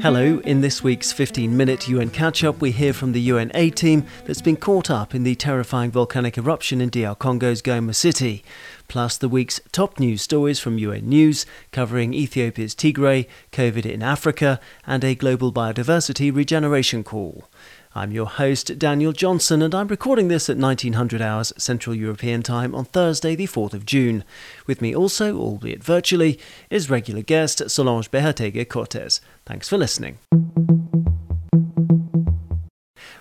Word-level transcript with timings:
Hello, 0.00 0.40
in 0.44 0.62
this 0.62 0.82
week's 0.82 1.12
15 1.12 1.54
minute 1.54 1.86
UN 1.88 2.08
catch 2.08 2.42
up, 2.42 2.62
we 2.62 2.70
hear 2.70 2.94
from 2.94 3.12
the 3.12 3.20
UNA 3.20 3.70
team 3.72 4.06
that's 4.24 4.40
been 4.40 4.56
caught 4.56 4.88
up 4.90 5.14
in 5.14 5.22
the 5.22 5.34
terrifying 5.34 5.90
volcanic 5.90 6.38
eruption 6.38 6.80
in 6.80 6.88
DR 6.88 7.14
Congo's 7.14 7.60
Goma 7.60 7.94
city. 7.94 8.42
Plus, 8.88 9.18
the 9.18 9.28
week's 9.28 9.60
top 9.70 10.00
news 10.00 10.22
stories 10.22 10.58
from 10.58 10.78
UN 10.78 11.10
News, 11.10 11.44
covering 11.72 12.14
Ethiopia's 12.14 12.74
Tigray, 12.74 13.26
COVID 13.52 13.84
in 13.84 14.02
Africa, 14.02 14.60
and 14.86 15.04
a 15.04 15.14
global 15.14 15.52
biodiversity 15.52 16.34
regeneration 16.34 17.04
call. 17.04 17.50
I'm 17.96 18.12
your 18.12 18.26
host, 18.26 18.78
Daniel 18.78 19.12
Johnson, 19.12 19.62
and 19.62 19.74
I'm 19.74 19.88
recording 19.88 20.28
this 20.28 20.50
at 20.50 20.58
1900 20.58 21.22
hours 21.22 21.50
Central 21.56 21.96
European 21.96 22.42
Time 22.42 22.74
on 22.74 22.84
Thursday, 22.84 23.34
the 23.34 23.46
4th 23.46 23.72
of 23.72 23.86
June. 23.86 24.22
With 24.66 24.82
me 24.82 24.94
also, 24.94 25.34
albeit 25.38 25.82
virtually, 25.82 26.38
is 26.68 26.90
regular 26.90 27.22
guest 27.22 27.70
Solange 27.70 28.10
Behoteguy 28.10 28.68
Cortez. 28.68 29.22
Thanks 29.46 29.66
for 29.66 29.78
listening. 29.78 30.18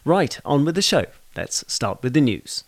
Right, 0.03 0.41
on 0.43 0.65
with 0.65 0.75
the 0.75 0.81
show. 0.81 1.05
Let's 1.37 1.63
start 1.71 2.03
with 2.03 2.13
the 2.13 2.19
news. 2.19 2.65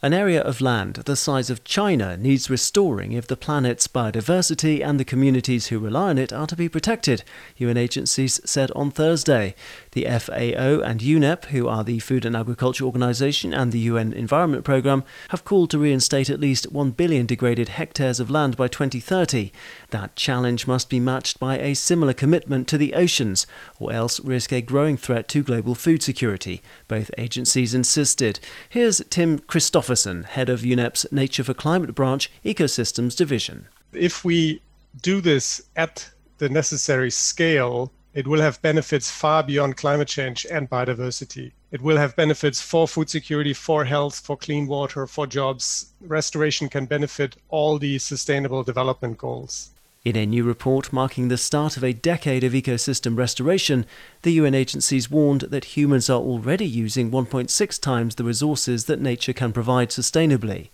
An 0.00 0.14
area 0.14 0.40
of 0.40 0.60
land 0.60 0.94
the 1.06 1.16
size 1.16 1.50
of 1.50 1.64
China 1.64 2.16
needs 2.16 2.48
restoring 2.48 3.10
if 3.10 3.26
the 3.26 3.36
planet's 3.36 3.88
biodiversity 3.88 4.80
and 4.80 5.00
the 5.00 5.04
communities 5.04 5.66
who 5.66 5.80
rely 5.80 6.10
on 6.10 6.18
it 6.18 6.32
are 6.32 6.46
to 6.46 6.54
be 6.54 6.68
protected, 6.68 7.24
UN 7.56 7.76
agencies 7.76 8.40
said 8.48 8.70
on 8.76 8.92
Thursday. 8.92 9.56
The 9.98 10.20
FAO 10.20 10.78
and 10.78 11.00
UNEP, 11.00 11.46
who 11.46 11.66
are 11.66 11.82
the 11.82 11.98
Food 11.98 12.24
and 12.24 12.36
Agriculture 12.36 12.84
Organization 12.84 13.52
and 13.52 13.72
the 13.72 13.80
UN 13.80 14.12
Environment 14.12 14.64
Programme, 14.64 15.02
have 15.30 15.44
called 15.44 15.70
to 15.70 15.78
reinstate 15.80 16.30
at 16.30 16.38
least 16.38 16.70
1 16.70 16.92
billion 16.92 17.26
degraded 17.26 17.70
hectares 17.70 18.20
of 18.20 18.30
land 18.30 18.56
by 18.56 18.68
2030. 18.68 19.50
That 19.90 20.14
challenge 20.14 20.68
must 20.68 20.88
be 20.88 21.00
matched 21.00 21.40
by 21.40 21.58
a 21.58 21.74
similar 21.74 22.12
commitment 22.12 22.68
to 22.68 22.78
the 22.78 22.94
oceans, 22.94 23.44
or 23.80 23.92
else 23.92 24.20
risk 24.20 24.52
a 24.52 24.62
growing 24.62 24.96
threat 24.96 25.26
to 25.30 25.42
global 25.42 25.74
food 25.74 26.00
security, 26.00 26.62
both 26.86 27.10
agencies 27.18 27.74
insisted. 27.74 28.38
Here's 28.68 29.02
Tim 29.10 29.40
Christophersen 29.40 30.26
head 30.26 30.48
of 30.48 30.60
UNEP's 30.60 31.10
Nature 31.10 31.42
for 31.42 31.54
Climate 31.54 31.96
Branch 31.96 32.30
Ecosystems 32.44 33.16
Division. 33.16 33.66
If 33.92 34.24
we 34.24 34.62
do 35.02 35.20
this 35.20 35.60
at 35.74 36.08
the 36.38 36.48
necessary 36.48 37.10
scale, 37.10 37.90
it 38.14 38.26
will 38.26 38.40
have 38.40 38.62
benefits 38.62 39.10
far 39.10 39.42
beyond 39.42 39.76
climate 39.76 40.08
change 40.08 40.46
and 40.50 40.68
biodiversity. 40.68 41.52
It 41.70 41.82
will 41.82 41.98
have 41.98 42.16
benefits 42.16 42.60
for 42.60 42.88
food 42.88 43.10
security, 43.10 43.52
for 43.52 43.84
health, 43.84 44.20
for 44.20 44.36
clean 44.36 44.66
water, 44.66 45.06
for 45.06 45.26
jobs. 45.26 45.92
Restoration 46.00 46.68
can 46.68 46.86
benefit 46.86 47.36
all 47.48 47.78
the 47.78 47.98
sustainable 47.98 48.62
development 48.62 49.18
goals. 49.18 49.70
In 50.04 50.16
a 50.16 50.24
new 50.24 50.44
report 50.44 50.92
marking 50.92 51.28
the 51.28 51.36
start 51.36 51.76
of 51.76 51.84
a 51.84 51.92
decade 51.92 52.44
of 52.44 52.52
ecosystem 52.52 53.18
restoration, 53.18 53.84
the 54.22 54.32
UN 54.32 54.54
agencies 54.54 55.10
warned 55.10 55.42
that 55.42 55.76
humans 55.76 56.08
are 56.08 56.20
already 56.20 56.64
using 56.64 57.10
1.6 57.10 57.80
times 57.82 58.14
the 58.14 58.24
resources 58.24 58.86
that 58.86 59.00
nature 59.00 59.32
can 59.34 59.52
provide 59.52 59.90
sustainably. 59.90 60.70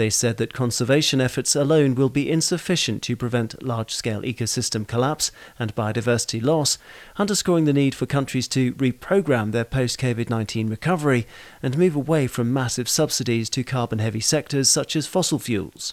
They 0.00 0.08
said 0.08 0.38
that 0.38 0.54
conservation 0.54 1.20
efforts 1.20 1.54
alone 1.54 1.94
will 1.94 2.08
be 2.08 2.30
insufficient 2.30 3.02
to 3.02 3.16
prevent 3.16 3.62
large 3.62 3.90
scale 3.90 4.22
ecosystem 4.22 4.88
collapse 4.88 5.30
and 5.58 5.74
biodiversity 5.74 6.42
loss, 6.42 6.78
underscoring 7.18 7.66
the 7.66 7.74
need 7.74 7.94
for 7.94 8.06
countries 8.06 8.48
to 8.48 8.72
reprogram 8.76 9.52
their 9.52 9.66
post 9.66 10.00
COVID 10.00 10.30
19 10.30 10.70
recovery 10.70 11.26
and 11.62 11.76
move 11.76 11.94
away 11.94 12.26
from 12.28 12.50
massive 12.50 12.88
subsidies 12.88 13.50
to 13.50 13.62
carbon 13.62 13.98
heavy 13.98 14.20
sectors 14.20 14.70
such 14.70 14.96
as 14.96 15.06
fossil 15.06 15.38
fuels. 15.38 15.92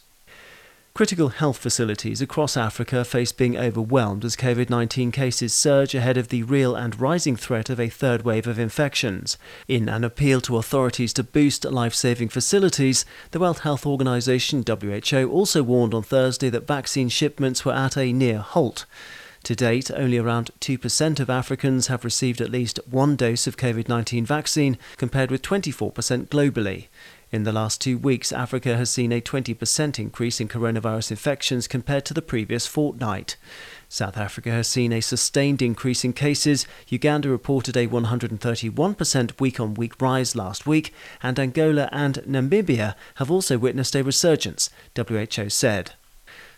Critical 0.98 1.30
health 1.30 1.60
facilities 1.60 2.24
across 2.24 2.58
Africa 2.58 3.06
face 3.06 3.32
being 3.32 3.56
overwhelmed 3.56 4.26
as 4.26 4.36
COVID 4.36 4.72
19 4.72 5.12
cases 5.12 5.54
surge 5.54 5.94
ahead 5.94 6.18
of 6.18 6.30
the 6.30 6.42
real 6.42 6.76
and 6.76 7.00
rising 7.00 7.36
threat 7.36 7.70
of 7.70 7.80
a 7.80 7.88
third 7.88 8.24
wave 8.24 8.48
of 8.48 8.58
infections. 8.58 9.38
In 9.68 9.90
an 9.90 10.04
appeal 10.04 10.42
to 10.42 10.58
authorities 10.58 11.14
to 11.14 11.24
boost 11.24 11.66
life 11.66 11.94
saving 11.94 12.30
facilities, 12.30 13.06
the 13.30 13.40
World 13.40 13.60
Health 13.60 13.86
Organization 13.86 14.64
WHO 14.68 15.30
also 15.30 15.62
warned 15.62 15.94
on 15.94 16.02
Thursday 16.02 16.50
that 16.50 16.66
vaccine 16.66 17.10
shipments 17.10 17.64
were 17.64 17.76
at 17.76 17.96
a 17.96 18.12
near 18.12 18.40
halt. 18.40 18.86
To 19.44 19.56
date, 19.56 19.92
only 19.92 20.18
around 20.18 20.50
2% 20.62 21.20
of 21.20 21.30
Africans 21.30 21.88
have 21.88 22.04
received 22.04 22.42
at 22.42 22.50
least 22.50 22.80
one 22.90 23.16
dose 23.16 23.46
of 23.46 23.56
COVID 23.56 23.88
19 23.88 24.26
vaccine, 24.26 24.80
compared 24.98 25.30
with 25.30 25.44
24% 25.44 26.28
globally. 26.30 26.88
In 27.30 27.44
the 27.44 27.52
last 27.52 27.82
two 27.82 27.98
weeks, 27.98 28.32
Africa 28.32 28.78
has 28.78 28.90
seen 28.90 29.12
a 29.12 29.20
20% 29.20 30.00
increase 30.00 30.40
in 30.40 30.48
coronavirus 30.48 31.12
infections 31.12 31.68
compared 31.68 32.06
to 32.06 32.14
the 32.14 32.22
previous 32.22 32.68
fortnight. 32.68 33.36
South 33.90 34.16
Africa 34.16 34.50
has 34.52 34.70
seen 34.70 34.94
a 34.94 35.02
sustained 35.02 35.62
increase 35.62 36.06
in 36.06 36.14
cases. 36.14 36.66
Uganda 36.88 37.30
reported 37.30 37.76
a 37.76 37.88
131% 37.88 39.42
week 39.42 39.60
on 39.60 39.74
week 39.74 40.02
rise 40.02 40.38
last 40.38 40.66
week, 40.66 40.94
and 41.22 41.38
Angola 41.38 41.90
and 41.92 42.16
Namibia 42.26 42.96
have 43.16 43.30
also 43.30 43.58
witnessed 43.58 43.96
a 43.96 44.04
resurgence, 44.04 44.70
WHO 44.96 45.50
said 45.50 45.96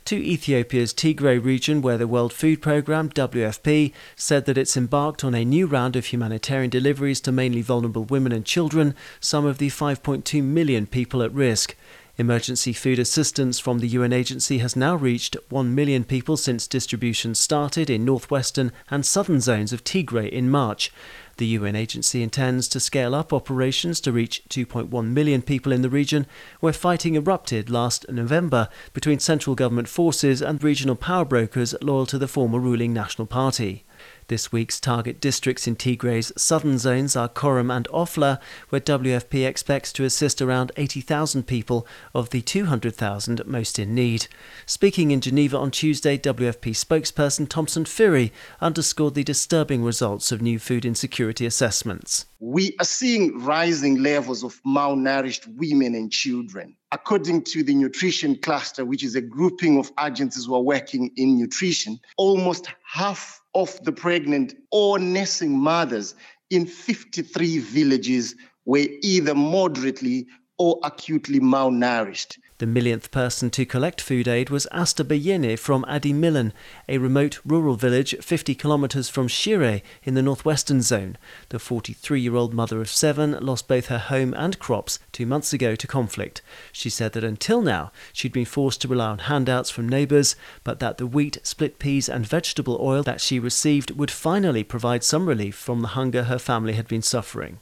to 0.06 0.16
Ethiopia's 0.16 0.94
Tigray 0.94 1.44
region, 1.44 1.82
where 1.82 1.98
the 1.98 2.08
World 2.08 2.34
Food 2.34 2.62
Programme, 2.62 3.10
WFP, 3.10 3.94
said 4.16 4.46
that 4.46 4.58
it's 4.58 4.78
embarked 4.78 5.24
on 5.24 5.36
a 5.36 5.46
new 5.46 5.68
round 5.68 5.96
of 5.96 6.08
humanitarian 6.08 6.70
deliveries 6.70 7.22
to 7.22 7.32
mainly 7.32 7.62
vulnerable 7.62 8.06
women 8.06 8.32
and 8.32 8.46
children, 8.46 8.96
some 9.20 9.46
of 9.46 9.58
the 9.58 9.70
5.2 9.70 10.44
million 10.44 10.88
people 10.88 11.22
at 11.22 11.34
risk. 11.34 11.76
Emergency 12.20 12.74
food 12.74 13.00
assistance 13.00 13.60
from 13.60 13.80
the 13.80 13.88
UN 13.88 14.12
agency 14.12 14.58
has 14.58 14.76
now 14.76 14.94
reached 14.94 15.38
1 15.48 15.74
million 15.74 16.04
people 16.04 16.36
since 16.36 16.68
distribution 16.68 17.34
started 17.34 17.90
in 17.90 18.04
northwestern 18.04 18.74
and 18.92 19.06
southern 19.06 19.40
zones 19.40 19.72
of 19.72 19.86
Tigray 19.86 20.30
in 20.30 20.50
March. 20.50 20.92
The 21.40 21.46
UN 21.46 21.74
agency 21.74 22.22
intends 22.22 22.68
to 22.68 22.82
scale 22.82 23.16
up 23.16 23.32
operations 23.32 24.02
to 24.02 24.12
reach 24.12 24.44
2.1 24.50 25.14
million 25.14 25.42
people 25.42 25.72
in 25.72 25.82
the 25.82 25.90
region, 25.90 26.28
where 26.60 26.74
fighting 26.74 27.16
erupted 27.16 27.70
last 27.70 28.06
November 28.10 28.68
between 28.92 29.20
central 29.20 29.56
government 29.56 29.88
forces 29.88 30.42
and 30.42 30.62
regional 30.62 30.98
power 30.98 31.24
brokers 31.24 31.74
loyal 31.82 32.06
to 32.08 32.18
the 32.18 32.28
former 32.28 32.60
ruling 32.60 32.92
National 32.92 33.26
Party. 33.26 33.86
This 34.30 34.52
week's 34.52 34.80
target 34.80 35.20
districts 35.20 35.66
in 35.66 35.76
Tigray's 35.76 36.32
southern 36.40 36.78
zones 36.78 37.16
are 37.16 37.28
Korem 37.28 37.76
and 37.76 37.88
Ofla, 37.88 38.40
where 38.70 38.80
WFP 38.80 39.44
expects 39.44 39.92
to 39.94 40.04
assist 40.04 40.40
around 40.40 40.72
80,000 40.78 41.48
people 41.48 41.88
of 42.14 42.30
the 42.30 42.44
200,000 42.44 43.44
most 43.48 43.80
in 43.80 43.96
need. 43.96 44.28
Speaking 44.68 45.10
in 45.10 45.20
Geneva 45.20 45.58
on 45.58 45.72
Tuesday, 45.72 46.16
WFP 46.16 46.76
spokesperson 46.76 47.50
Tomson 47.50 47.86
Phiri 47.86 48.30
underscored 48.62 49.16
the 49.16 49.24
disturbing 49.24 49.84
results 49.84 50.32
of 50.32 50.44
new 50.44 50.60
food 50.60 50.86
insecurity 50.86 51.48
assessments. 51.48 52.28
We 52.40 52.76
are 52.80 52.86
seeing 52.86 53.44
rising 53.44 54.04
levels 54.04 54.44
of 54.44 54.62
malnourished 54.64 55.48
women 55.58 55.96
and 55.96 56.12
children. 56.12 56.76
According 56.92 57.44
to 57.46 57.64
the 57.64 57.76
Nutrition 57.76 58.36
Cluster, 58.36 58.86
which 58.86 59.04
is 59.04 59.16
a 59.16 59.22
grouping 59.22 59.78
of 59.78 59.92
agencies 60.04 60.46
who 60.46 60.56
are 60.56 60.62
working 60.62 61.12
in 61.18 61.38
nutrition, 61.38 62.00
almost 62.18 62.68
half 62.92 63.40
of 63.54 63.84
the 63.84 63.92
pregnant 63.92 64.56
or 64.72 64.98
nursing 64.98 65.58
mothers 65.58 66.16
in 66.50 66.66
53 66.66 67.60
villages 67.60 68.36
were 68.66 68.88
either 69.02 69.36
moderately 69.36 70.28
or 70.58 70.80
acutely 70.84 71.40
malnourished. 71.40 72.38
The 72.60 72.68
millionth 72.68 73.10
person 73.12 73.50
to 73.52 73.66
collect 73.66 74.02
food 74.02 74.28
aid 74.28 74.50
was 74.50 74.68
Asta 74.74 75.06
Bayene 75.06 75.58
from 75.58 75.86
Adimilan, 75.86 76.52
a 76.90 76.98
remote 76.98 77.40
rural 77.46 77.76
village 77.76 78.14
50 78.20 78.54
kilometres 78.54 79.08
from 79.08 79.30
Shire 79.30 79.82
in 80.04 80.14
the 80.14 80.22
northwestern 80.22 80.82
zone. 80.82 81.18
The 81.50 81.60
43 81.60 82.20
year 82.20 82.36
old 82.36 82.54
mother 82.54 82.82
of 82.82 82.90
seven 82.90 83.38
lost 83.40 83.70
both 83.70 83.86
her 83.86 83.98
home 83.98 84.34
and 84.34 84.60
crops 84.60 85.00
two 85.14 85.26
months 85.26 85.54
ago 85.54 85.74
to 85.74 85.88
conflict. 85.88 86.42
She 86.74 86.90
said 86.90 87.14
that 87.14 87.24
until 87.24 87.62
now 87.62 87.94
she'd 88.12 88.34
been 88.34 88.44
forced 88.44 88.82
to 88.82 88.90
rely 88.90 89.08
on 89.08 89.20
handouts 89.20 89.70
from 89.70 89.88
neighbours, 89.88 90.36
but 90.66 90.82
that 90.82 90.98
the 90.98 91.08
wheat, 91.08 91.38
split 91.44 91.80
peas, 91.80 92.10
and 92.10 92.28
vegetable 92.28 92.78
oil 92.82 93.04
that 93.04 93.22
she 93.22 93.40
received 93.40 93.92
would 93.92 94.12
finally 94.12 94.66
provide 94.66 95.06
some 95.06 95.30
relief 95.30 95.56
from 95.56 95.80
the 95.80 95.96
hunger 95.96 96.24
her 96.24 96.38
family 96.38 96.74
had 96.74 96.90
been 96.90 97.02
suffering. 97.02 97.62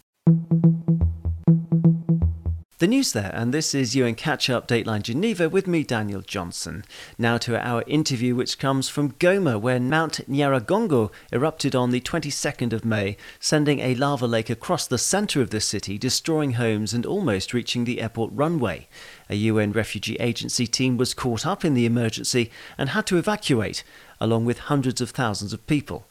The 2.79 2.85
news 2.85 3.11
there, 3.11 3.31
and 3.33 3.51
this 3.51 3.73
is 3.73 3.95
UN 3.95 4.13
Catch 4.13 4.51
Up 4.51 4.67
Dateline 4.67 5.01
Geneva 5.01 5.49
with 5.49 5.65
me, 5.65 5.83
Daniel 5.83 6.21
Johnson. 6.21 6.85
Now 7.17 7.39
to 7.39 7.57
our 7.57 7.83
interview, 7.87 8.35
which 8.35 8.59
comes 8.59 8.87
from 8.87 9.13
Goma, 9.13 9.59
where 9.59 9.79
Mount 9.79 10.19
Nyiragongo 10.29 11.09
erupted 11.33 11.75
on 11.75 11.89
the 11.89 11.99
22nd 11.99 12.73
of 12.73 12.85
May, 12.85 13.17
sending 13.39 13.79
a 13.79 13.95
lava 13.95 14.27
lake 14.27 14.51
across 14.51 14.85
the 14.85 14.99
centre 14.99 15.41
of 15.41 15.49
the 15.49 15.59
city, 15.59 15.97
destroying 15.97 16.51
homes 16.51 16.93
and 16.93 17.03
almost 17.03 17.51
reaching 17.51 17.85
the 17.85 17.99
airport 17.99 18.29
runway. 18.31 18.87
A 19.27 19.35
UN 19.35 19.71
refugee 19.71 20.17
agency 20.17 20.67
team 20.67 20.97
was 20.97 21.15
caught 21.15 21.47
up 21.47 21.65
in 21.65 21.73
the 21.73 21.87
emergency 21.87 22.51
and 22.77 22.89
had 22.89 23.07
to 23.07 23.17
evacuate, 23.17 23.83
along 24.21 24.45
with 24.45 24.59
hundreds 24.59 25.01
of 25.01 25.09
thousands 25.09 25.51
of 25.51 25.65
people. 25.65 26.05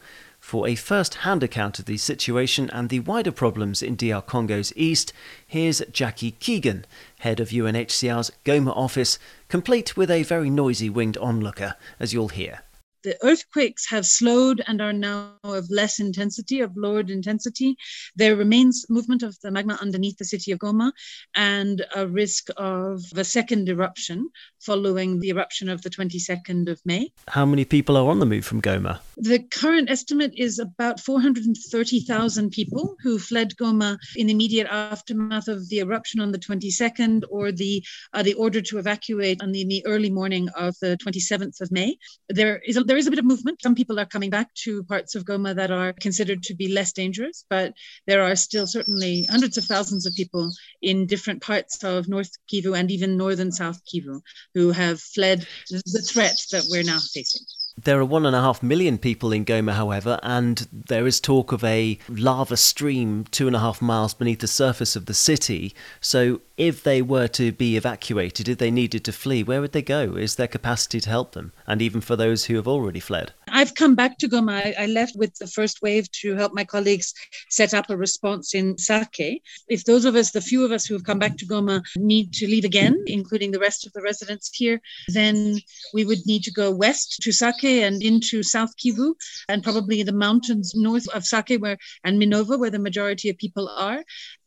For 0.47 0.69
a 0.69 0.77
first 0.77 1.17
hand 1.27 1.43
account 1.43 1.81
of 1.81 1.87
the 1.87 1.97
situation 1.97 2.71
and 2.71 2.89
the 2.89 3.01
wider 3.01 3.33
problems 3.33 3.83
in 3.83 3.97
DR 3.97 4.21
Congo's 4.21 4.73
east, 4.77 5.13
here's 5.45 5.83
Jackie 5.91 6.37
Keegan, 6.39 6.87
head 7.19 7.41
of 7.41 7.49
UNHCR's 7.49 8.31
Goma 8.45 8.71
office, 8.77 9.19
complete 9.49 9.97
with 9.97 10.09
a 10.09 10.23
very 10.23 10.49
noisy 10.49 10.89
winged 10.89 11.19
onlooker, 11.19 11.75
as 11.99 12.13
you'll 12.13 12.29
hear. 12.29 12.61
The 13.03 13.17
earthquakes 13.23 13.89
have 13.89 14.07
slowed 14.07 14.63
and 14.67 14.81
are 14.81 14.93
now 14.93 15.35
of 15.45 15.71
less 15.71 16.01
intensity, 16.01 16.61
of 16.61 16.77
lowered 16.77 17.11
intensity. 17.11 17.77
There 18.15 18.37
remains 18.37 18.87
movement 18.89 19.23
of 19.23 19.39
the 19.43 19.51
magma 19.51 19.79
underneath 19.81 20.19
the 20.19 20.25
city 20.25 20.53
of 20.53 20.59
Goma 20.59 20.93
and 21.35 21.85
a 21.95 22.07
risk 22.07 22.49
of 22.57 23.03
a 23.15 23.25
second 23.25 23.69
eruption 23.69 24.29
following 24.61 25.21
the 25.21 25.31
eruption 25.31 25.69
of 25.69 25.83
the 25.83 25.91
22nd 25.91 26.69
of 26.69 26.81
May. 26.85 27.13
How 27.29 27.47
many 27.47 27.65
people 27.65 27.97
are 27.97 28.09
on 28.09 28.19
the 28.19 28.27
move 28.27 28.45
from 28.45 28.61
Goma? 28.61 28.99
The 29.17 29.39
current 29.39 29.91
estimate 29.91 30.33
is 30.37 30.59
about 30.59 31.01
430,000 31.01 32.51
people 32.51 32.97
who 33.03 33.19
fled 33.19 33.57
Goma 33.57 33.99
in 34.17 34.27
the 34.27 34.33
immediate 34.33 34.67
aftermath 34.71 35.49
of 35.49 35.69
the 35.69 35.79
eruption 35.79 36.21
on 36.21 36.33
the 36.33 36.39
22nd 36.39 37.23
or 37.31 37.53
the 37.53 37.85
uh, 38.13 38.23
the 38.23 38.35
order 38.35 38.61
to 38.61 38.79
evacuate 38.79 39.43
on 39.43 39.53
the, 39.53 39.61
in 39.61 39.69
the 39.69 39.85
early 39.87 40.11
morning 40.11 40.49
of 40.57 40.75
the 40.81 40.97
27th 40.99 41.61
of 41.61 41.71
May. 41.71 41.97
There 42.29 42.61
is 42.67 42.77
a, 42.77 42.85
there 42.85 42.96
is 42.97 43.07
a 43.07 43.11
bit 43.11 43.19
of 43.19 43.25
movement. 43.25 43.63
Some 43.63 43.75
people 43.75 43.99
are 43.99 44.07
coming 44.07 44.31
back 44.31 44.53
to 44.65 44.83
parts 44.85 45.15
of 45.15 45.25
Goma 45.25 45.55
that 45.55 45.71
are 45.71 45.93
considered 45.93 46.43
to 46.45 46.55
be 46.55 46.69
less 46.69 46.93
dangerous, 46.93 47.45
but 47.49 47.75
there 48.07 48.23
are 48.23 48.37
still 48.37 48.67
certainly 48.67 49.25
hundreds 49.31 49.57
of 49.57 49.65
thousands 49.65 50.07
of 50.07 50.15
people 50.15 50.51
in 50.83 51.07
different 51.07 51.43
parts 51.43 51.83
of 51.85 52.09
North 52.09 52.31
Kivu 52.53 52.79
and 52.79 52.91
even 52.91 53.17
northern 53.17 53.53
South 53.53 53.81
Kivu 53.85 54.21
who 54.55 54.71
have 54.71 55.01
fled 55.01 55.47
the 55.71 56.03
threat 56.03 56.37
that 56.53 56.65
we're 56.71 56.83
now 56.83 56.99
facing. 56.99 57.43
There 57.83 58.01
are 58.01 58.07
one 58.07 58.25
and 58.25 58.35
a 58.35 58.41
half 58.41 58.63
million 58.63 58.97
people 58.97 59.33
in 59.33 59.45
Goma, 59.45 59.73
however, 59.73 60.19
and 60.23 60.67
there 60.73 61.07
is 61.07 61.21
talk 61.21 61.53
of 61.53 61.63
a 61.63 61.99
lava 62.09 62.57
stream 62.57 63.25
two 63.31 63.47
and 63.47 63.55
a 63.55 63.61
half 63.61 63.83
miles 63.83 64.15
beneath 64.15 64.41
the 64.41 64.47
surface 64.47 64.97
of 64.97 65.05
the 65.05 65.13
city. 65.13 65.75
So, 66.01 66.41
if 66.57 66.83
they 66.83 67.03
were 67.03 67.29
to 67.29 67.53
be 67.53 67.77
evacuated, 67.77 68.49
if 68.49 68.59
they 68.59 68.71
needed 68.71 69.05
to 69.05 69.13
flee, 69.13 69.43
where 69.43 69.61
would 69.61 69.73
they 69.73 69.83
go? 69.83 70.15
Is 70.15 70.37
there 70.37 70.49
capacity 70.49 71.01
to 71.01 71.11
help 71.11 71.33
them? 71.33 71.53
And 71.67 71.83
even 71.83 72.01
for 72.01 72.17
those 72.17 72.45
who 72.45 72.57
have 72.57 72.67
already 72.67 73.01
fled? 73.01 73.33
I've 73.49 73.75
come 73.75 73.95
back 73.95 74.19
to 74.19 74.29
Goma. 74.29 74.75
I, 74.79 74.87
left 74.87 75.17
with 75.17 75.35
the 75.37 75.47
first 75.47 75.83
wave 75.83 76.11
to 76.13 76.35
help 76.35 76.55
my 76.55 76.65
colleagues 76.65 77.13
set 77.51 77.75
up 77.75 77.91
a 77.91 77.97
response 77.97 78.55
in 78.55 78.79
Sake. 78.79 79.43
If 79.69 79.85
those 79.85 80.05
of 80.05 80.15
us, 80.15 80.31
the 80.31 80.41
few 80.41 80.65
of 80.65 80.73
us 80.73 80.87
who 80.87 80.95
have 80.95 81.05
come 81.05 81.19
back 81.19 81.37
to 81.39 81.47
Goma, 81.47 81.83
need 81.97 82.33
to 82.35 82.47
leave 82.47 82.65
again, 82.65 83.05
including 83.07 83.51
the 83.51 83.59
rest 83.59 83.87
of 83.87 83.93
the 83.93 84.03
residents 84.03 84.51
here, 84.55 84.81
then 85.09 85.59
we 85.93 86.05
would 86.05 86.25
need 86.27 86.43
to 86.45 86.53
go 86.53 86.71
west 86.71 87.21
to 87.23 87.33
Sake 87.33 87.65
and 87.65 88.03
into 88.03 88.43
South 88.43 88.75
Kivu 88.77 89.15
and 89.49 89.63
probably 89.63 90.03
the 90.03 90.13
mountains 90.13 90.73
north 90.75 91.09
of 91.09 91.25
Sake 91.25 91.57
where 91.59 91.77
and 92.05 92.21
Minova, 92.21 92.59
where 92.59 92.71
the 92.71 92.79
majority 92.79 93.29
of 93.29 93.37
people 93.37 93.69
are. 93.69 94.03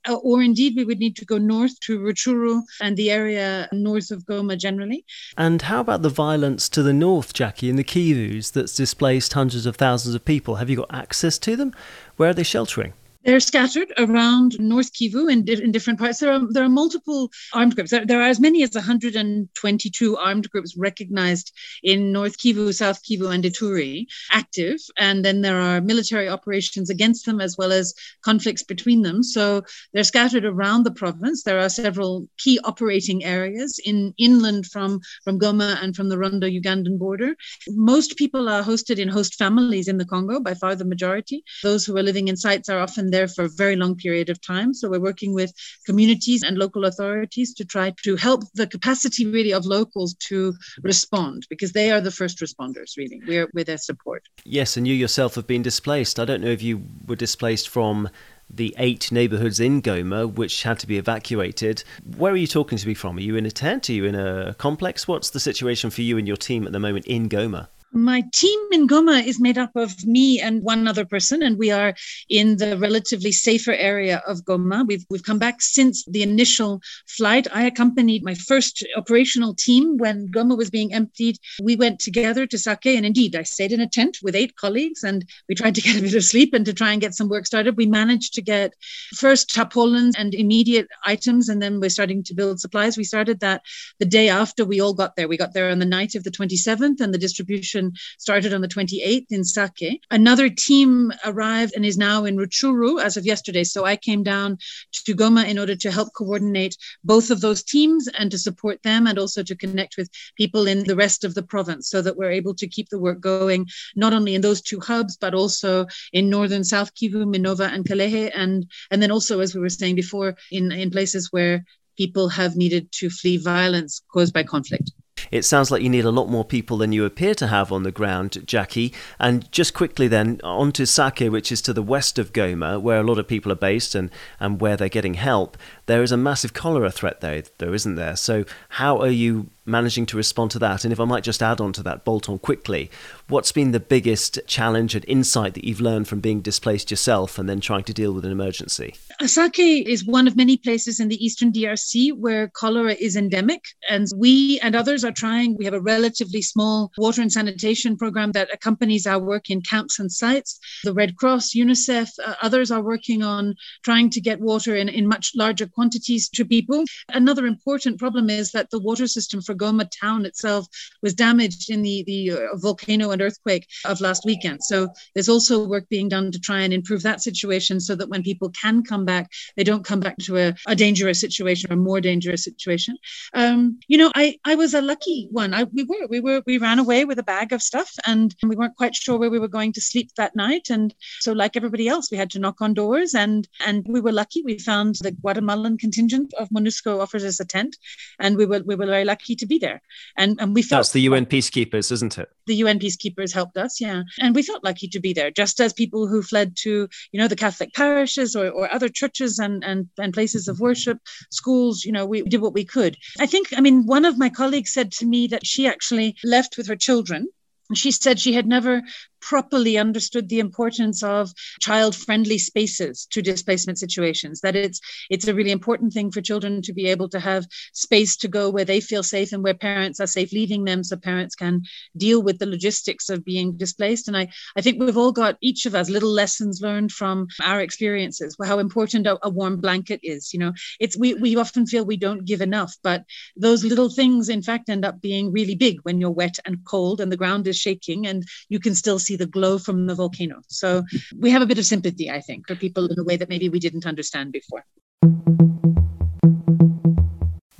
Or 0.09 0.41
indeed 0.41 0.75
we 0.75 0.83
would 0.83 0.99
need 0.99 1.15
to 1.17 1.25
go 1.25 1.37
north 1.37 1.79
to 1.81 1.99
Rutshuru 1.99 2.61
and 2.81 2.97
the 2.97 3.11
area 3.11 3.69
north 3.71 4.11
of 4.11 4.25
Goma 4.25 4.57
generally. 4.57 5.05
And 5.37 5.61
how 5.61 5.81
about 5.81 6.01
the 6.01 6.09
violence 6.09 6.69
to 6.69 6.83
the 6.83 6.93
north, 6.93 7.33
Jackie, 7.33 7.69
in 7.69 7.75
the 7.75 7.83
Kivus 7.83 8.51
that's 8.51 8.75
displaced 8.75 9.33
hundreds 9.33 9.65
of 9.65 9.75
thousands 9.75 10.15
of 10.15 10.25
people? 10.25 10.55
Have 10.55 10.69
you 10.69 10.77
got 10.77 10.93
access 10.93 11.37
to 11.39 11.55
them? 11.55 11.73
Where 12.17 12.29
are 12.29 12.33
they 12.33 12.43
sheltering? 12.43 12.93
They're 13.25 13.41
scattered 13.41 13.91
around 13.97 14.57
North 14.59 14.93
Kivu 14.93 15.29
in, 15.29 15.47
in 15.47 15.73
different 15.73 15.99
parts. 15.99 16.19
There 16.19 16.31
are, 16.31 16.41
there 16.51 16.63
are 16.63 16.69
multiple 16.69 17.29
armed 17.53 17.75
groups. 17.75 17.91
There, 17.91 18.05
there, 18.05 18.21
are 18.21 18.29
as 18.29 18.39
many 18.39 18.63
as 18.63 18.73
122 18.73 20.17
armed 20.17 20.49
groups 20.49 20.77
recognized 20.77 21.51
in 21.83 22.13
North 22.13 22.37
Kivu, 22.37 22.73
South 22.73 23.03
Kivu, 23.03 23.33
and 23.33 23.43
Ituri 23.43 24.05
active. 24.31 24.77
And 24.97 25.25
then 25.25 25.41
there 25.41 25.59
are 25.59 25.81
military 25.81 26.29
operations 26.29 26.89
against 26.89 27.25
them 27.25 27.41
as 27.41 27.57
well 27.57 27.73
as 27.73 27.93
conflicts 28.23 28.63
between 28.63 29.01
them. 29.01 29.21
So 29.21 29.63
they're 29.93 30.05
scattered 30.05 30.45
around 30.45 30.85
the 30.85 30.91
province. 30.91 31.43
There 31.43 31.59
are 31.59 31.69
several 31.69 32.29
key 32.37 32.57
operating 32.63 33.25
areas 33.25 33.81
in 33.83 34.13
inland 34.17 34.67
from, 34.67 35.01
from 35.25 35.39
Goma 35.39 35.83
and 35.83 35.93
from 35.93 36.07
the 36.07 36.15
Rwanda 36.15 36.49
Ugandan 36.49 36.97
border. 36.97 37.35
Most 37.67 38.15
people 38.15 38.47
are 38.47 38.63
hosted 38.63 38.97
in 38.97 39.09
host 39.09 39.35
families 39.35 39.89
in 39.89 39.97
the 39.97 40.05
Congo, 40.05 40.39
by 40.39 40.53
far 40.53 40.73
the 40.75 40.85
majority. 40.85 41.43
Those 41.63 41.85
who 41.85 41.97
are 41.97 42.03
living 42.03 42.29
in 42.29 42.37
sites 42.37 42.69
are 42.69 42.79
often 42.79 43.08
there 43.11 43.27
for 43.27 43.45
a 43.45 43.49
very 43.49 43.75
long 43.75 43.95
period 43.95 44.29
of 44.29 44.41
time. 44.41 44.73
So 44.73 44.89
we're 44.89 44.99
working 44.99 45.33
with 45.33 45.53
communities 45.85 46.43
and 46.43 46.57
local 46.57 46.85
authorities 46.85 47.53
to 47.55 47.65
try 47.65 47.93
to 48.03 48.15
help 48.15 48.43
the 48.53 48.67
capacity 48.67 49.25
really 49.25 49.53
of 49.53 49.65
locals 49.65 50.15
to 50.29 50.53
respond 50.83 51.47
because 51.49 51.71
they 51.71 51.91
are 51.91 52.01
the 52.01 52.11
first 52.11 52.39
responders, 52.39 52.97
really. 52.97 53.21
We're 53.27 53.49
with 53.53 53.67
their 53.67 53.77
support. 53.77 54.23
Yes, 54.43 54.77
and 54.77 54.87
you 54.87 54.93
yourself 54.93 55.35
have 55.35 55.47
been 55.47 55.61
displaced. 55.61 56.19
I 56.19 56.25
don't 56.25 56.41
know 56.41 56.49
if 56.49 56.61
you 56.61 56.83
were 57.07 57.15
displaced 57.15 57.69
from 57.69 58.09
the 58.49 58.73
eight 58.79 59.11
neighbourhoods 59.11 59.59
in 59.59 59.81
Goma 59.81 60.31
which 60.31 60.63
had 60.63 60.79
to 60.79 60.87
be 60.87 60.97
evacuated. 60.97 61.83
Where 62.17 62.33
are 62.33 62.37
you 62.37 62.47
talking 62.47 62.77
to 62.77 62.87
me 62.87 62.93
from? 62.93 63.17
Are 63.17 63.21
you 63.21 63.35
in 63.35 63.45
a 63.45 63.51
tent? 63.51 63.89
Are 63.89 63.93
you 63.93 64.05
in 64.05 64.15
a 64.15 64.55
complex? 64.57 65.07
What's 65.07 65.29
the 65.29 65.39
situation 65.39 65.89
for 65.89 66.01
you 66.01 66.17
and 66.17 66.27
your 66.27 66.37
team 66.37 66.65
at 66.65 66.73
the 66.73 66.79
moment 66.79 67.05
in 67.05 67.29
Goma? 67.29 67.67
My 67.91 68.23
team 68.33 68.59
in 68.71 68.87
Goma 68.87 69.25
is 69.25 69.39
made 69.39 69.57
up 69.57 69.75
of 69.75 70.05
me 70.05 70.39
and 70.39 70.61
one 70.61 70.87
other 70.87 71.05
person, 71.05 71.41
and 71.41 71.57
we 71.57 71.71
are 71.71 71.95
in 72.29 72.57
the 72.57 72.77
relatively 72.77 73.31
safer 73.31 73.71
area 73.71 74.21
of 74.27 74.45
Goma. 74.45 74.85
We've, 74.85 75.03
we've 75.09 75.23
come 75.23 75.39
back 75.39 75.59
since 75.61 76.05
the 76.05 76.21
initial 76.21 76.81
flight. 77.07 77.47
I 77.51 77.63
accompanied 77.63 78.23
my 78.23 78.35
first 78.35 78.85
operational 78.95 79.55
team 79.55 79.97
when 79.97 80.27
Goma 80.27 80.55
was 80.55 80.69
being 80.69 80.93
emptied. 80.93 81.39
We 81.63 81.75
went 81.75 81.99
together 81.99 82.45
to 82.45 82.57
Sake, 82.59 82.85
and 82.85 83.07
indeed, 83.07 83.35
I 83.35 83.41
stayed 83.41 83.71
in 83.71 83.81
a 83.81 83.89
tent 83.89 84.19
with 84.21 84.35
eight 84.35 84.55
colleagues, 84.55 85.03
and 85.03 85.25
we 85.47 85.55
tried 85.55 85.73
to 85.75 85.81
get 85.81 85.97
a 85.97 86.01
bit 86.01 86.13
of 86.13 86.23
sleep 86.23 86.53
and 86.53 86.65
to 86.67 86.73
try 86.73 86.91
and 86.91 87.01
get 87.01 87.15
some 87.15 87.27
work 87.27 87.47
started. 87.47 87.75
We 87.75 87.87
managed 87.87 88.35
to 88.35 88.41
get 88.43 88.73
first 89.15 89.49
tarpaulins 89.49 90.15
and 90.15 90.35
immediate 90.35 90.87
items, 91.05 91.49
and 91.49 91.59
then 91.59 91.79
we're 91.79 91.89
starting 91.89 92.23
to 92.25 92.35
build 92.35 92.59
supplies. 92.59 92.97
We 92.97 93.03
started 93.03 93.39
that 93.39 93.63
the 93.97 94.05
day 94.05 94.29
after 94.29 94.63
we 94.63 94.79
all 94.79 94.93
got 94.93 95.15
there. 95.15 95.27
We 95.27 95.37
got 95.37 95.53
there 95.55 95.71
on 95.71 95.79
the 95.79 95.85
night 95.85 96.13
of 96.13 96.23
the 96.23 96.31
27th, 96.31 97.01
and 97.01 97.11
the 97.11 97.17
distribution 97.17 97.78
started 98.17 98.53
on 98.53 98.61
the 98.61 98.67
28th 98.67 99.25
in 99.29 99.43
Sake. 99.43 100.01
Another 100.11 100.49
team 100.49 101.11
arrived 101.25 101.73
and 101.75 101.85
is 101.85 101.97
now 101.97 102.25
in 102.25 102.37
Rutshuru 102.37 103.01
as 103.01 103.17
of 103.17 103.25
yesterday. 103.25 103.63
So 103.63 103.85
I 103.85 103.95
came 103.95 104.23
down 104.23 104.57
to 105.05 105.15
Goma 105.15 105.47
in 105.47 105.59
order 105.59 105.75
to 105.75 105.91
help 105.91 106.09
coordinate 106.13 106.75
both 107.03 107.31
of 107.31 107.41
those 107.41 107.63
teams 107.63 108.07
and 108.07 108.31
to 108.31 108.37
support 108.37 108.81
them 108.83 109.07
and 109.07 109.17
also 109.17 109.43
to 109.43 109.55
connect 109.55 109.97
with 109.97 110.09
people 110.35 110.67
in 110.67 110.83
the 110.83 110.95
rest 110.95 111.23
of 111.23 111.33
the 111.35 111.43
province 111.43 111.89
so 111.89 112.01
that 112.01 112.17
we're 112.17 112.31
able 112.31 112.55
to 112.55 112.67
keep 112.67 112.89
the 112.89 112.99
work 112.99 113.19
going, 113.19 113.67
not 113.95 114.13
only 114.13 114.35
in 114.35 114.41
those 114.41 114.61
two 114.61 114.79
hubs, 114.79 115.17
but 115.17 115.33
also 115.33 115.85
in 116.13 116.29
northern 116.29 116.63
South 116.63 116.93
Kivu, 116.95 117.25
Minova, 117.25 117.71
and 117.73 117.85
Kalehe. 117.85 118.31
And, 118.35 118.65
and 118.91 119.01
then 119.01 119.11
also, 119.11 119.39
as 119.39 119.53
we 119.55 119.61
were 119.61 119.69
saying 119.69 119.95
before, 119.95 120.35
in, 120.51 120.71
in 120.71 120.91
places 120.91 121.29
where 121.31 121.65
people 121.97 122.29
have 122.29 122.55
needed 122.55 122.89
to 122.93 123.09
flee 123.09 123.37
violence 123.37 124.01
caused 124.13 124.33
by 124.33 124.43
conflict. 124.43 124.91
It 125.31 125.43
sounds 125.43 125.71
like 125.71 125.81
you 125.81 125.89
need 125.89 126.05
a 126.05 126.11
lot 126.11 126.29
more 126.29 126.45
people 126.45 126.77
than 126.77 126.91
you 126.91 127.05
appear 127.05 127.33
to 127.35 127.47
have 127.47 127.71
on 127.71 127.83
the 127.83 127.91
ground, 127.91 128.45
Jackie. 128.45 128.93
And 129.19 129.51
just 129.51 129.73
quickly 129.73 130.07
then, 130.07 130.39
on 130.43 130.71
to 130.73 130.85
Sake, 130.85 131.31
which 131.31 131.51
is 131.51 131.61
to 131.63 131.73
the 131.73 131.83
west 131.83 132.19
of 132.19 132.33
Goma, 132.33 132.81
where 132.81 132.99
a 132.99 133.03
lot 133.03 133.19
of 133.19 133.27
people 133.27 133.51
are 133.51 133.55
based 133.55 133.95
and, 133.95 134.09
and 134.39 134.61
where 134.61 134.77
they're 134.77 134.89
getting 134.89 135.15
help. 135.15 135.57
There 135.85 136.03
is 136.03 136.11
a 136.11 136.17
massive 136.17 136.53
cholera 136.53 136.91
threat 136.91 137.21
there, 137.21 137.43
though, 137.57 137.73
isn't 137.73 137.95
there? 137.95 138.15
So, 138.15 138.45
how 138.69 138.99
are 138.99 139.09
you 139.09 139.49
managing 139.69 140.05
to 140.07 140.17
respond 140.17 140.51
to 140.51 140.59
that? 140.59 140.83
And 140.83 140.91
if 140.91 140.99
I 140.99 141.05
might 141.05 141.23
just 141.23 141.41
add 141.41 141.61
on 141.61 141.73
to 141.73 141.83
that, 141.83 142.03
bolt 142.03 142.29
on 142.29 142.39
quickly, 142.39 142.89
what's 143.27 143.51
been 143.51 143.71
the 143.71 143.79
biggest 143.79 144.39
challenge 144.47 144.95
and 144.95 145.05
insight 145.07 145.53
that 145.53 145.63
you've 145.63 145.81
learned 145.81 146.07
from 146.07 146.19
being 146.19 146.41
displaced 146.41 146.91
yourself 146.91 147.37
and 147.37 147.47
then 147.47 147.59
trying 147.59 147.83
to 147.83 147.93
deal 147.93 148.13
with 148.13 148.25
an 148.25 148.31
emergency? 148.31 148.95
Asake 149.21 149.85
is 149.85 150.05
one 150.05 150.27
of 150.27 150.35
many 150.35 150.57
places 150.57 150.99
in 150.99 151.09
the 151.09 151.23
eastern 151.23 151.51
DRC 151.51 152.13
where 152.17 152.47
cholera 152.49 152.93
is 152.93 153.15
endemic. 153.15 153.65
And 153.89 154.07
we 154.15 154.59
and 154.61 154.75
others 154.75 155.03
are 155.03 155.11
trying. 155.11 155.55
We 155.57 155.65
have 155.65 155.73
a 155.73 155.81
relatively 155.81 156.41
small 156.41 156.91
water 156.97 157.21
and 157.21 157.31
sanitation 157.31 157.97
program 157.97 158.31
that 158.33 158.53
accompanies 158.53 159.05
our 159.05 159.19
work 159.19 159.49
in 159.49 159.61
camps 159.61 159.99
and 159.99 160.11
sites. 160.11 160.59
The 160.83 160.93
Red 160.93 161.15
Cross, 161.17 161.53
UNICEF, 161.53 162.09
uh, 162.25 162.35
others 162.41 162.71
are 162.71 162.81
working 162.81 163.23
on 163.23 163.55
trying 163.83 164.09
to 164.11 164.21
get 164.21 164.39
water 164.39 164.75
in, 164.75 164.89
in 164.89 165.07
much 165.07 165.31
larger 165.35 165.67
quantities 165.67 166.29
to 166.29 166.45
people. 166.45 166.83
Another 167.09 167.45
important 167.45 167.99
problem 167.99 168.29
is 168.29 168.51
that 168.51 168.69
the 168.69 168.79
water 168.79 169.07
system 169.07 169.41
for 169.41 169.53
Goma 169.59 169.89
town 169.89 170.25
itself 170.25 170.67
was 171.01 171.13
damaged 171.13 171.69
in 171.69 171.81
the, 171.81 172.03
the 172.07 172.31
uh, 172.31 172.55
volcano 172.55 173.11
and 173.11 173.21
earthquake 173.21 173.67
of 173.85 174.01
last 174.01 174.25
weekend. 174.25 174.63
So 174.63 174.89
there's 175.13 175.29
also 175.29 175.67
work 175.67 175.87
being 175.89 176.09
done 176.09 176.31
to 176.31 176.39
try 176.39 176.61
and 176.61 176.73
improve 176.73 177.03
that 177.03 177.21
situation 177.21 177.79
so 177.79 177.95
that 177.95 178.09
when 178.09 178.23
people 178.23 178.49
can 178.49 178.83
come 178.83 179.05
back, 179.05 179.31
they 179.55 179.63
don't 179.63 179.85
come 179.85 179.99
back 179.99 180.17
to 180.17 180.37
a, 180.37 180.53
a 180.67 180.75
dangerous 180.75 181.19
situation 181.19 181.71
or 181.71 181.75
a 181.75 181.77
more 181.77 182.01
dangerous 182.01 182.43
situation. 182.43 182.97
Um, 183.33 183.79
you 183.87 183.97
know, 183.97 184.11
I, 184.15 184.37
I 184.45 184.55
was 184.55 184.73
a 184.73 184.81
lucky 184.81 185.27
one. 185.31 185.53
I, 185.53 185.63
we 185.63 185.83
were, 185.83 186.07
we 186.09 186.19
were, 186.19 186.41
we 186.45 186.57
ran 186.57 186.79
away 186.79 187.05
with 187.05 187.19
a 187.19 187.23
bag 187.23 187.53
of 187.53 187.61
stuff 187.61 187.91
and 188.05 188.33
we 188.43 188.55
weren't 188.55 188.75
quite 188.75 188.95
sure 188.95 189.17
where 189.17 189.29
we 189.29 189.39
were 189.39 189.47
going 189.47 189.73
to 189.73 189.81
sleep 189.81 190.11
that 190.15 190.35
night. 190.35 190.67
And 190.69 190.93
so 191.19 191.33
like 191.33 191.57
everybody 191.57 191.87
else, 191.87 192.11
we 192.11 192.17
had 192.17 192.31
to 192.31 192.39
knock 192.39 192.61
on 192.61 192.73
doors 192.73 193.13
and, 193.13 193.47
and 193.65 193.85
we 193.87 194.01
were 194.01 194.11
lucky. 194.11 194.41
We 194.43 194.59
found 194.59 194.95
the 194.95 195.11
Guatemalan 195.11 195.77
contingent 195.77 196.33
of 196.35 196.49
MONUSCO 196.49 197.01
offers 197.01 197.25
us 197.25 197.39
a 197.39 197.45
tent 197.45 197.77
and 198.19 198.37
we 198.37 198.45
were, 198.45 198.61
we 198.65 198.75
were 198.75 198.85
very 198.85 199.05
lucky 199.05 199.35
to 199.35 199.45
be 199.49 199.59
there. 199.59 199.81
And, 200.15 200.39
and 200.39 200.55
we 200.55 200.61
felt 200.61 200.79
that's 200.79 200.93
the 200.93 201.01
UN 201.01 201.25
peacekeepers, 201.25 201.91
isn't 201.91 202.17
it? 202.17 202.29
The 202.45 202.55
UN 202.55 202.79
peacekeepers 202.79 203.33
helped 203.33 203.57
us, 203.57 203.81
yeah. 203.81 204.03
And 204.19 204.33
we 204.33 204.43
felt 204.43 204.63
lucky 204.63 204.87
to 204.87 204.99
be 204.99 205.11
there, 205.13 205.31
just 205.31 205.59
as 205.59 205.73
people 205.73 206.07
who 206.07 206.21
fled 206.21 206.55
to, 206.57 206.87
you 207.11 207.19
know, 207.19 207.27
the 207.27 207.35
Catholic 207.35 207.73
parishes 207.73 208.35
or, 208.35 208.49
or 208.49 208.73
other 208.73 208.89
churches 208.89 209.39
and, 209.39 209.63
and, 209.63 209.89
and 209.97 210.13
places 210.13 210.47
of 210.47 210.59
worship, 210.59 210.99
schools, 211.31 211.83
you 211.83 211.91
know, 211.91 212.05
we 212.05 212.21
did 212.21 212.41
what 212.41 212.53
we 212.53 212.63
could. 212.63 212.95
I 213.19 213.25
think, 213.25 213.47
I 213.57 213.61
mean, 213.61 213.85
one 213.85 214.05
of 214.05 214.17
my 214.17 214.29
colleagues 214.29 214.71
said 214.71 214.91
to 214.93 215.05
me 215.05 215.27
that 215.27 215.45
she 215.45 215.67
actually 215.67 216.15
left 216.23 216.55
with 216.57 216.67
her 216.67 216.77
children 216.77 217.27
And 217.69 217.77
she 217.77 217.91
said 217.91 218.19
she 218.19 218.33
had 218.33 218.47
never 218.47 218.81
properly 219.21 219.77
understood 219.77 220.29
the 220.29 220.39
importance 220.39 221.03
of 221.03 221.31
child 221.59 221.95
friendly 221.95 222.37
spaces 222.37 223.07
to 223.11 223.21
displacement 223.21 223.77
situations 223.77 224.41
that 224.41 224.55
it's 224.55 224.79
it's 225.09 225.27
a 225.27 225.33
really 225.33 225.51
important 225.51 225.93
thing 225.93 226.11
for 226.11 226.21
children 226.21 226.61
to 226.61 226.73
be 226.73 226.87
able 226.87 227.09
to 227.09 227.19
have 227.19 227.45
space 227.73 228.15
to 228.17 228.27
go 228.27 228.49
where 228.49 228.65
they 228.65 228.79
feel 228.79 229.03
safe 229.03 229.31
and 229.31 229.43
where 229.43 229.53
parents 229.53 229.99
are 229.99 230.07
safe 230.07 230.31
leaving 230.31 230.63
them 230.63 230.83
so 230.83 230.95
parents 230.95 231.35
can 231.35 231.63
deal 231.97 232.21
with 232.21 232.39
the 232.39 232.45
logistics 232.45 233.09
of 233.09 233.25
being 233.25 233.57
displaced. 233.57 234.07
And 234.07 234.17
i 234.17 234.27
i 234.55 234.61
think 234.61 234.79
we've 234.79 234.97
all 234.97 235.11
got 235.11 235.37
each 235.41 235.65
of 235.65 235.75
us 235.75 235.89
little 235.89 236.11
lessons 236.11 236.61
learned 236.61 236.91
from 236.91 237.27
our 237.43 237.61
experiences 237.61 238.35
how 238.43 238.59
important 238.59 239.05
a, 239.05 239.17
a 239.23 239.29
warm 239.29 239.57
blanket 239.57 239.99
is 240.03 240.33
you 240.33 240.39
know. 240.39 240.53
It's 240.79 240.97
we 240.97 241.13
we 241.13 241.35
often 241.35 241.65
feel 241.65 241.85
we 241.85 241.97
don't 241.97 242.25
give 242.25 242.41
enough 242.41 242.75
but 242.83 243.03
those 243.35 243.63
little 243.63 243.89
things 243.89 244.29
in 244.29 244.41
fact 244.41 244.69
end 244.69 244.85
up 244.85 245.01
being 245.01 245.31
really 245.31 245.55
big 245.55 245.79
when 245.83 245.99
you're 245.99 246.09
wet 246.09 246.37
and 246.45 246.63
cold 246.65 247.01
and 247.01 247.11
the 247.11 247.17
ground 247.17 247.47
is 247.47 247.57
shaking 247.57 248.07
and 248.07 248.23
you 248.49 248.59
can 248.59 248.75
still 248.75 248.99
see 248.99 249.08
the 249.15 249.25
glow 249.25 249.57
from 249.57 249.87
the 249.87 249.95
volcano. 249.95 250.41
So 250.47 250.83
we 251.17 251.29
have 251.31 251.41
a 251.41 251.45
bit 251.45 251.57
of 251.57 251.65
sympathy, 251.65 252.09
I 252.09 252.21
think, 252.21 252.47
for 252.47 252.55
people 252.55 252.85
in 252.87 252.99
a 252.99 253.03
way 253.03 253.17
that 253.17 253.29
maybe 253.29 253.49
we 253.49 253.59
didn't 253.59 253.85
understand 253.85 254.31
before. 254.31 254.63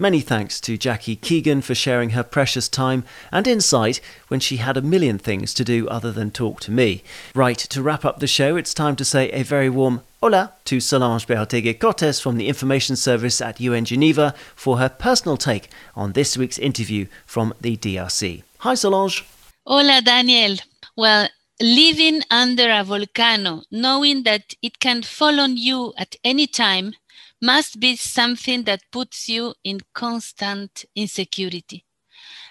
Many 0.02 0.22
thanks 0.22 0.62
to 0.62 0.78
Jackie 0.78 1.18
Keegan 1.18 1.60
for 1.62 1.76
sharing 1.76 2.12
her 2.12 2.24
precious 2.24 2.70
time 2.70 3.04
and 3.34 3.46
insight 3.46 4.00
when 4.30 4.40
she 4.40 4.56
had 4.56 4.78
a 4.78 4.82
million 4.82 5.18
things 5.18 5.54
to 5.56 5.66
do 5.66 5.90
other 5.90 6.14
than 6.14 6.32
talk 6.32 6.62
to 6.62 6.72
me. 6.72 7.04
Right, 7.36 7.58
to 7.58 7.84
wrap 7.84 8.06
up 8.06 8.20
the 8.20 8.26
show, 8.26 8.56
it's 8.56 8.74
time 8.74 8.96
to 8.96 9.04
say 9.04 9.30
a 9.32 9.44
very 9.44 9.70
warm 9.70 10.00
hola 10.22 10.54
to 10.64 10.80
Solange 10.80 11.28
Behoteguy 11.28 11.78
Cortes 11.80 12.22
from 12.22 12.38
the 12.38 12.48
Information 12.48 12.96
Service 12.96 13.42
at 13.42 13.60
UN 13.60 13.84
Geneva 13.84 14.34
for 14.56 14.78
her 14.78 14.88
personal 14.88 15.36
take 15.36 15.68
on 15.98 16.14
this 16.14 16.38
week's 16.38 16.58
interview 16.58 17.08
from 17.26 17.54
the 17.60 17.76
DRC. 17.76 18.44
Hi, 18.60 18.76
Solange. 18.76 19.26
Hola, 19.66 20.02
Daniel. 20.02 20.56
Well, 20.96 21.28
living 21.62 22.22
under 22.32 22.70
a 22.72 22.84
volcano, 22.84 23.64
knowing 23.70 24.24
that 24.24 24.54
it 24.62 24.80
can 24.80 25.04
fall 25.04 25.40
on 25.40 25.58
you 25.58 25.94
at 25.98 26.16
any 26.24 26.48
time, 26.48 26.94
must 27.42 27.80
be 27.80 27.96
something 27.96 28.64
that 28.64 28.82
puts 28.92 29.28
you 29.30 29.54
in 29.64 29.80
constant 29.94 30.86
insecurity. 30.96 31.86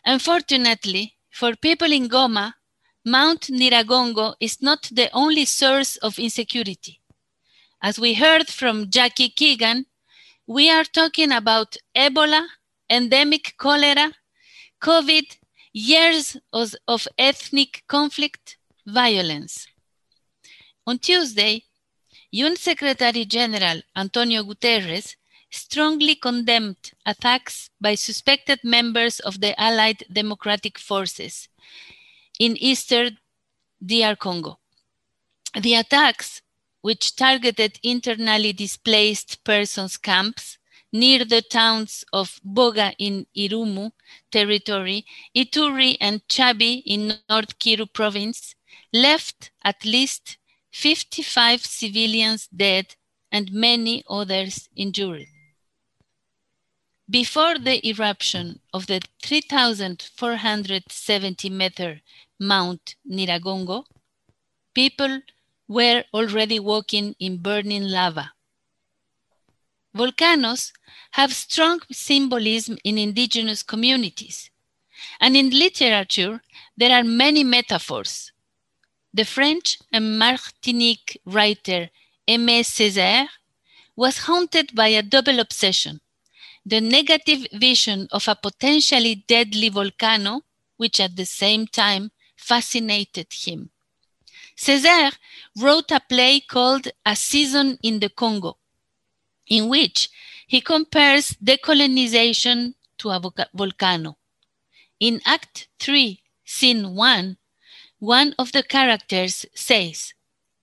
Unfortunately, 0.04 1.14
for 1.30 1.54
people 1.56 1.92
in 1.92 2.08
Goma, 2.08 2.54
Mount 3.04 3.42
Nyiragongo 3.48 4.34
is 4.40 4.60
not 4.60 4.88
the 4.92 5.08
only 5.12 5.44
source 5.44 5.96
of 5.98 6.18
insecurity. 6.18 7.00
As 7.82 7.98
we 7.98 8.14
heard 8.14 8.48
from 8.48 8.90
Jackie 8.90 9.30
Keegan, 9.30 9.86
we 10.46 10.70
are 10.70 10.84
talking 10.84 11.32
about 11.32 11.76
Ebola, 11.94 12.46
endemic 12.90 13.54
cholera, 13.56 14.12
COVID, 14.82 15.36
years 15.72 16.36
of, 16.52 16.74
of 16.86 17.06
ethnic 17.16 17.84
conflict, 17.86 18.57
violence. 18.88 19.66
On 20.86 20.98
Tuesday, 20.98 21.64
UN 22.30 22.56
Secretary 22.56 23.24
General 23.24 23.82
Antonio 23.94 24.42
Guterres 24.42 25.16
strongly 25.50 26.14
condemned 26.14 26.92
attacks 27.06 27.70
by 27.80 27.94
suspected 27.94 28.60
members 28.64 29.20
of 29.20 29.40
the 29.40 29.58
Allied 29.60 30.04
Democratic 30.12 30.78
Forces 30.78 31.48
in 32.38 32.56
eastern 32.56 33.18
DR 33.84 34.16
Congo. 34.16 34.58
The 35.58 35.74
attacks, 35.74 36.42
which 36.82 37.16
targeted 37.16 37.78
internally 37.82 38.52
displaced 38.52 39.42
persons 39.44 39.96
camps 39.96 40.58
near 40.92 41.24
the 41.24 41.42
towns 41.42 42.04
of 42.12 42.40
Boga 42.44 42.94
in 42.98 43.26
Irumu 43.36 43.92
territory, 44.30 45.04
Ituri 45.36 45.96
and 46.00 46.26
Tchabi 46.28 46.82
in 46.86 47.14
North 47.28 47.58
Kivu 47.58 47.92
province, 47.92 48.54
left 48.92 49.50
at 49.62 49.84
least 49.84 50.38
55 50.72 51.64
civilians 51.64 52.48
dead 52.48 52.96
and 53.30 53.52
many 53.52 54.02
others 54.08 54.68
injured. 54.76 55.26
Before 57.10 57.58
the 57.58 57.86
eruption 57.88 58.60
of 58.72 58.86
the 58.86 59.00
3,470 59.22 61.50
meter 61.50 62.00
Mount 62.38 62.96
Nyiragongo, 63.10 63.84
people 64.74 65.22
were 65.66 66.04
already 66.12 66.60
walking 66.60 67.16
in 67.18 67.38
burning 67.38 67.84
lava. 67.84 68.32
Volcanoes 69.94 70.74
have 71.12 71.32
strong 71.32 71.80
symbolism 71.90 72.76
in 72.84 72.98
indigenous 72.98 73.62
communities. 73.62 74.50
And 75.20 75.36
in 75.36 75.50
literature, 75.50 76.42
there 76.76 76.96
are 76.96 77.04
many 77.04 77.42
metaphors 77.42 78.32
the 79.12 79.24
French 79.24 79.78
and 79.92 80.18
Martinique 80.18 81.20
writer 81.24 81.90
Aimé 82.28 82.60
Césaire 82.60 83.28
was 83.96 84.18
haunted 84.18 84.74
by 84.74 84.88
a 84.88 85.02
double 85.02 85.40
obsession 85.40 86.00
the 86.68 86.80
negative 86.82 87.46
vision 87.54 88.06
of 88.10 88.28
a 88.28 88.34
potentially 88.34 89.24
deadly 89.26 89.70
volcano, 89.70 90.42
which 90.76 91.00
at 91.00 91.16
the 91.16 91.24
same 91.24 91.66
time 91.66 92.10
fascinated 92.36 93.26
him. 93.32 93.70
Césaire 94.54 95.16
wrote 95.58 95.90
a 95.90 96.00
play 96.00 96.40
called 96.40 96.88
A 97.06 97.16
Season 97.16 97.78
in 97.82 98.00
the 98.00 98.10
Congo, 98.10 98.58
in 99.46 99.68
which 99.68 100.10
he 100.46 100.60
compares 100.60 101.30
decolonization 101.42 102.74
to 102.98 103.10
a 103.10 103.20
volcano. 103.54 104.18
In 105.00 105.22
Act 105.24 105.68
3, 105.78 106.20
Scene 106.44 106.94
1, 106.94 107.36
one 107.98 108.34
of 108.38 108.52
the 108.52 108.62
characters 108.62 109.44
says, 109.54 110.14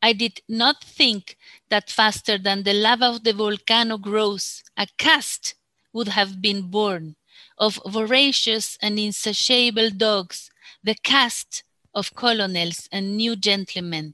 I 0.02 0.14
did 0.14 0.42
not 0.48 0.84
think 0.84 1.38
that 1.70 1.90
faster 1.90 2.38
than 2.38 2.64
the 2.64 2.74
lava 2.74 3.06
of 3.08 3.24
the 3.24 3.34
volcano 3.34 3.98
grows, 3.98 4.64
a 4.78 4.88
caste 4.98 5.56
would 5.92 6.10
have 6.10 6.42
been 6.42 6.70
born 6.70 7.16
of 7.58 7.80
voracious 7.88 8.78
and 8.82 9.00
insatiable 9.00 9.90
dogs, 9.90 10.52
the 10.84 10.96
caste 11.04 11.64
of 11.94 12.14
colonels 12.14 12.88
and 12.92 13.18
new 13.18 13.36
gentlemen. 13.36 14.14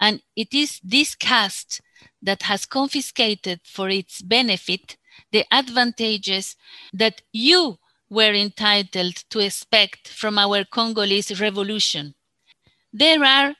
And 0.00 0.22
it 0.34 0.54
is 0.54 0.80
this 0.82 1.14
caste 1.14 1.80
that 2.22 2.42
has 2.42 2.66
confiscated 2.66 3.60
for 3.64 3.88
its 3.88 4.22
benefit 4.22 4.96
the 5.32 5.44
advantages 5.50 6.56
that 6.92 7.22
you 7.32 7.78
were 8.08 8.32
entitled 8.32 9.16
to 9.30 9.40
expect 9.40 10.08
from 10.08 10.38
our 10.38 10.64
Congolese 10.64 11.40
revolution. 11.40 12.14
There 12.98 13.22
are 13.24 13.54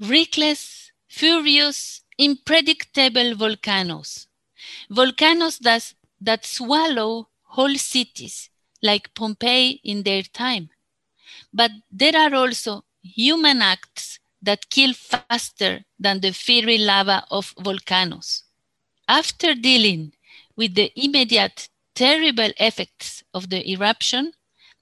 reckless, 0.00 0.90
furious, 1.06 2.02
unpredictable 2.18 3.36
volcanoes. 3.36 4.26
Volcanoes 4.90 5.58
that, 5.58 5.94
that 6.20 6.44
swallow 6.44 7.28
whole 7.54 7.76
cities, 7.76 8.50
like 8.82 9.14
Pompeii 9.14 9.80
in 9.84 10.02
their 10.02 10.24
time. 10.24 10.70
But 11.54 11.70
there 11.92 12.16
are 12.16 12.34
also 12.34 12.84
human 13.00 13.62
acts 13.62 14.18
that 14.42 14.70
kill 14.70 14.92
faster 14.92 15.84
than 15.96 16.20
the 16.20 16.32
fiery 16.32 16.78
lava 16.78 17.24
of 17.30 17.54
volcanoes. 17.60 18.42
After 19.06 19.54
dealing 19.54 20.14
with 20.56 20.74
the 20.74 20.90
immediate 20.96 21.68
terrible 21.94 22.50
effects 22.58 23.22
of 23.32 23.50
the 23.50 23.70
eruption, 23.70 24.32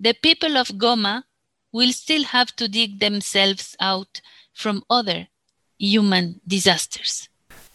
the 0.00 0.14
people 0.14 0.56
of 0.56 0.68
Goma 0.68 1.24
will 1.78 1.92
still 1.92 2.24
have 2.24 2.50
to 2.56 2.66
dig 2.66 2.98
themselves 2.98 3.76
out 3.78 4.20
from 4.52 4.82
other 4.90 5.28
human 5.78 6.40
disasters. 6.44 7.28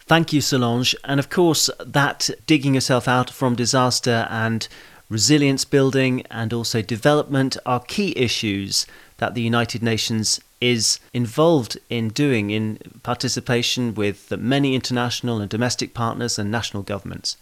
Thank 0.06 0.34
you, 0.34 0.42
Solange. 0.42 0.94
And 1.06 1.22
of 1.22 1.30
course, 1.30 1.70
that 1.80 2.30
digging 2.46 2.74
yourself 2.74 3.08
out 3.08 3.30
from 3.30 3.56
disaster 3.56 4.28
and 4.30 4.68
resilience 5.08 5.64
building 5.64 6.26
and 6.30 6.52
also 6.52 6.82
development 6.82 7.56
are 7.66 7.80
key 7.80 8.14
issues 8.18 8.86
that 9.20 9.36
the 9.36 9.42
United 9.42 9.82
Nations 9.82 10.42
is 10.60 11.00
involved 11.14 11.78
in 11.90 12.10
doing 12.10 12.50
in 12.50 12.80
participation 13.04 13.96
with 13.96 14.32
many 14.38 14.76
international 14.76 15.40
and 15.40 15.50
domestic 15.50 15.94
partners 15.94 16.38
and 16.38 16.52
national 16.52 16.84
governments. 16.84 17.38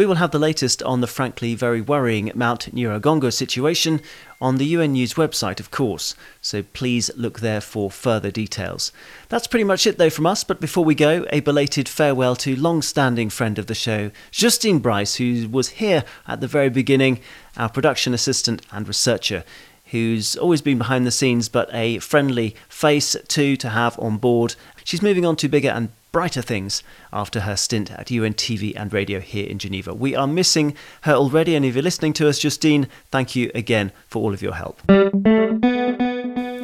We 0.00 0.06
will 0.06 0.14
have 0.14 0.30
the 0.30 0.38
latest 0.38 0.82
on 0.82 1.02
the 1.02 1.06
frankly 1.06 1.54
very 1.54 1.82
worrying 1.82 2.32
Mount 2.34 2.74
Nyiragongo 2.74 3.30
situation 3.30 4.00
on 4.40 4.56
the 4.56 4.64
UN 4.64 4.92
News 4.92 5.12
website, 5.12 5.60
of 5.60 5.70
course, 5.70 6.14
so 6.40 6.62
please 6.62 7.10
look 7.16 7.40
there 7.40 7.60
for 7.60 7.90
further 7.90 8.30
details. 8.30 8.92
That's 9.28 9.46
pretty 9.46 9.64
much 9.64 9.86
it, 9.86 9.98
though, 9.98 10.08
from 10.08 10.24
us, 10.24 10.42
but 10.42 10.58
before 10.58 10.86
we 10.86 10.94
go, 10.94 11.26
a 11.28 11.40
belated 11.40 11.86
farewell 11.86 12.34
to 12.36 12.56
long 12.56 12.80
standing 12.80 13.28
friend 13.28 13.58
of 13.58 13.66
the 13.66 13.74
show, 13.74 14.10
Justine 14.30 14.78
Bryce, 14.78 15.16
who 15.16 15.46
was 15.50 15.68
here 15.68 16.04
at 16.26 16.40
the 16.40 16.48
very 16.48 16.70
beginning, 16.70 17.20
our 17.58 17.68
production 17.68 18.14
assistant 18.14 18.62
and 18.72 18.88
researcher 18.88 19.44
who's 19.90 20.36
always 20.36 20.62
been 20.62 20.78
behind 20.78 21.04
the 21.04 21.10
scenes 21.10 21.48
but 21.48 21.68
a 21.74 21.98
friendly 21.98 22.54
face 22.68 23.16
too 23.26 23.56
to 23.56 23.68
have 23.68 23.98
on 23.98 24.16
board. 24.18 24.54
She's 24.84 25.02
moving 25.02 25.24
on 25.24 25.36
to 25.36 25.48
bigger 25.48 25.70
and 25.70 25.90
brighter 26.12 26.42
things 26.42 26.82
after 27.12 27.40
her 27.40 27.56
stint 27.56 27.90
at 27.92 28.10
UN 28.10 28.34
TV 28.34 28.74
and 28.76 28.92
radio 28.92 29.20
here 29.20 29.46
in 29.46 29.58
Geneva. 29.58 29.94
We 29.94 30.14
are 30.16 30.26
missing 30.26 30.74
her 31.02 31.14
already, 31.14 31.54
and 31.54 31.64
if 31.64 31.74
you're 31.74 31.82
listening 31.82 32.12
to 32.14 32.28
us, 32.28 32.38
Justine, 32.38 32.88
thank 33.10 33.36
you 33.36 33.50
again 33.54 33.92
for 34.08 34.22
all 34.22 34.34
of 34.34 34.42
your 34.42 34.54
help. 34.54 34.80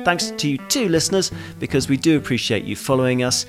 Thanks 0.04 0.30
to 0.30 0.48
you 0.48 0.58
too, 0.68 0.88
listeners, 0.88 1.32
because 1.58 1.88
we 1.88 1.96
do 1.96 2.16
appreciate 2.16 2.64
you 2.64 2.76
following 2.76 3.22
us. 3.22 3.46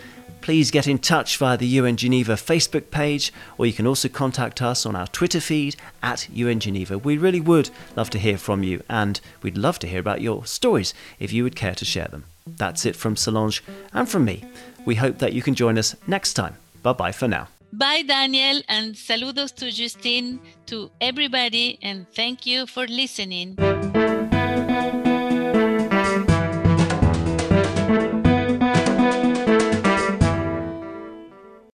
Please 0.48 0.72
get 0.72 0.88
in 0.88 0.98
touch 0.98 1.36
via 1.36 1.58
the 1.58 1.68
UN 1.68 1.98
Geneva 1.98 2.36
Facebook 2.36 2.90
page, 2.90 3.34
or 3.58 3.66
you 3.66 3.74
can 3.74 3.86
also 3.86 4.08
contact 4.08 4.62
us 4.62 4.86
on 4.86 4.96
our 4.96 5.08
Twitter 5.08 5.42
feed 5.42 5.76
at 6.02 6.30
UN 6.30 6.62
Geneva. 6.62 6.98
We 6.98 7.18
really 7.18 7.42
would 7.42 7.70
love 7.98 8.10
to 8.12 8.18
hear 8.18 8.38
from 8.38 8.64
you, 8.64 8.82
and 8.88 9.20
we'd 9.42 9.58
love 9.58 9.78
to 9.80 9.88
hear 9.88 10.00
about 10.00 10.22
your 10.22 10.46
stories 10.46 10.94
if 11.20 11.34
you 11.34 11.44
would 11.44 11.58
care 11.58 11.76
to 11.76 11.84
share 11.84 12.08
them. 12.08 12.24
That's 12.48 12.86
it 12.86 12.96
from 12.96 13.18
Solange 13.18 13.62
and 13.92 14.08
from 14.08 14.24
me. 14.24 14.46
We 14.86 14.96
hope 14.96 15.18
that 15.18 15.34
you 15.34 15.42
can 15.42 15.54
join 15.54 15.78
us 15.78 15.98
next 16.08 16.36
time. 16.36 16.56
Bye 16.82 16.94
bye 16.94 17.12
for 17.12 17.28
now. 17.28 17.50
Bye, 17.74 18.04
Daniel, 18.04 18.62
and 18.70 18.96
saludos 18.96 19.54
to 19.56 19.70
Justine, 19.70 20.40
to 20.68 20.90
everybody, 21.02 21.78
and 21.82 22.08
thank 22.16 22.46
you 22.46 22.68
for 22.68 22.88
listening. 22.88 23.58